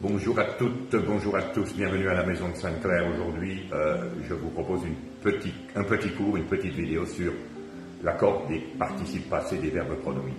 [0.00, 3.04] Bonjour à toutes, bonjour à tous, bienvenue à la Maison de Sainte-Claire.
[3.12, 4.82] Aujourd'hui, euh, je vous propose
[5.74, 7.32] un petit cours, une petite vidéo sur
[8.04, 10.36] l'accord des participes passés des verbes pronominaux.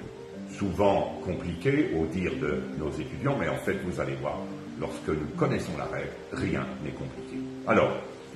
[0.49, 4.37] Souvent compliqué au dire de nos étudiants, mais en fait, vous allez voir,
[4.79, 7.35] lorsque nous connaissons la règle, rien n'est compliqué.
[7.67, 7.91] Alors,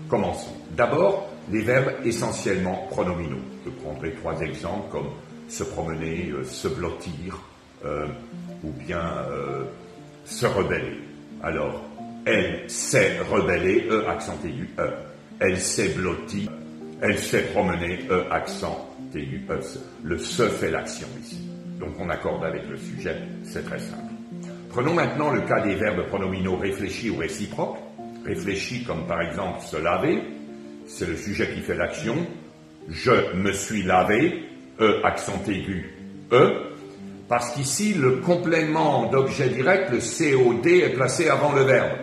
[0.10, 0.52] commençons.
[0.72, 3.40] D'abord, les verbes essentiellement pronominaux.
[3.66, 5.08] Je prendrai trois exemples comme
[5.48, 7.40] se promener, euh, se blottir,
[7.86, 8.08] euh,
[8.62, 9.26] ou bien
[10.26, 11.13] se rebeller.
[11.44, 11.84] Alors,
[12.26, 14.90] elle s'est rebellée, E accent aigu, E.
[15.40, 16.50] Elle s'est blottie,
[17.02, 19.60] elle s'est promenée, E accent aigu, E.
[20.04, 21.42] Le se fait l'action ici.
[21.80, 24.14] Donc on accorde avec le sujet, c'est très simple.
[24.70, 27.78] Prenons maintenant le cas des verbes pronominaux réfléchis ou réciproques.
[28.26, 30.24] Réfléchis comme par exemple se laver,
[30.88, 32.26] c'est le sujet qui fait l'action.
[32.88, 34.44] Je me suis lavé,
[34.80, 35.94] E accent aigu,
[36.32, 36.73] E.
[37.34, 41.98] Parce qu'ici, le complément d'objet direct, le COD, est placé avant le verbe.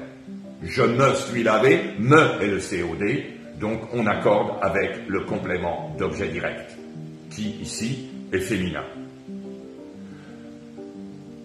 [0.64, 6.26] Je me suis lavé, me est le COD, donc on accorde avec le complément d'objet
[6.26, 6.76] direct,
[7.30, 8.82] qui ici est féminin.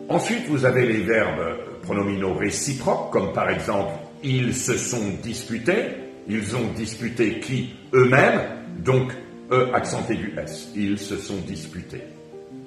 [0.10, 5.90] Ensuite, vous avez les verbes pronominaux réciproques, comme par exemple ils se sont disputés,
[6.28, 8.42] ils ont disputé qui eux-mêmes,
[8.84, 9.12] donc
[9.52, 12.15] E accent aigu S, ils se sont disputés.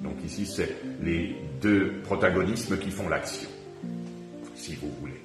[0.03, 3.49] Donc ici, c'est les deux protagonismes qui font l'action,
[4.55, 5.21] si vous voulez.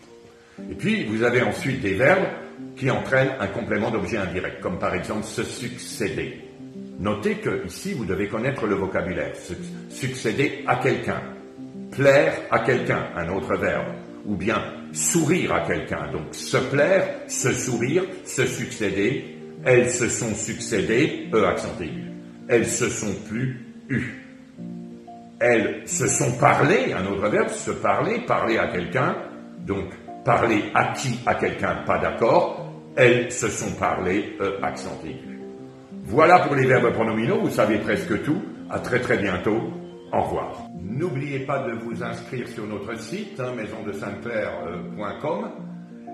[0.71, 2.27] Et puis, vous avez ensuite des verbes
[2.75, 6.39] qui entraînent un complément d'objet indirect, comme par exemple se succéder.
[6.99, 9.33] Notez que ici, vous devez connaître le vocabulaire.
[9.89, 11.21] Succéder à quelqu'un,
[11.91, 13.87] plaire à quelqu'un, un autre verbe,
[14.25, 16.11] ou bien sourire à quelqu'un.
[16.11, 19.25] Donc se plaire, se sourire, se succéder.
[19.65, 22.03] Elles se sont succédées, E accent aigu.
[22.47, 24.23] Elles se sont plus eues
[25.39, 29.15] elles se sont parlé, un autre verbe, se parler, parler à quelqu'un,
[29.65, 29.85] donc
[30.23, 35.39] parler à qui, à quelqu'un, pas d'accord, elles se sont parlé, e, accent aigu.
[36.05, 39.71] Voilà pour les verbes pronominaux, vous savez presque tout, à très très bientôt,
[40.11, 40.63] au revoir.
[40.81, 45.49] N'oubliez pas de vous inscrire sur notre site, hein, maisondesainte-claire.com,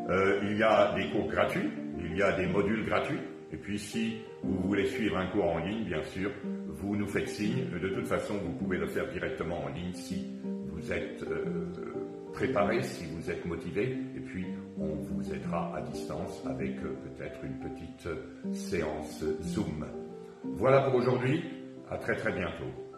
[0.09, 3.19] euh, il y a des cours gratuits, il y a des modules gratuits,
[3.51, 6.31] et puis si vous voulez suivre un cours en ligne, bien sûr,
[6.67, 7.65] vous nous faites signe.
[7.81, 11.65] De toute façon, vous pouvez le faire directement en ligne si vous êtes euh,
[12.33, 13.97] préparé, si vous êtes motivé.
[14.15, 14.45] Et puis,
[14.77, 18.07] on vous aidera à distance avec euh, peut-être une petite
[18.53, 19.85] séance Zoom.
[20.43, 21.43] Voilà pour aujourd'hui.
[21.89, 22.88] À très très bientôt.